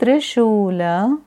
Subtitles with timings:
[0.00, 1.18] Trishula